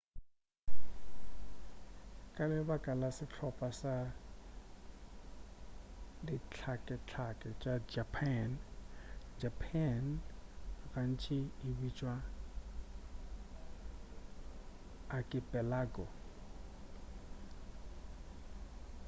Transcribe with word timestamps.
ka 2.35 2.43
lebaka 2.51 2.91
la 3.01 3.09
sehlopha 3.17 3.69
sa 3.81 3.93
dihlakehlake 6.27 7.49
tša 7.61 7.73
japan 7.95 8.47
japan 9.43 10.01
gantši 10.93 11.39
e 11.65 11.67
bitšwa 11.79 12.15
archipelago 15.17 16.05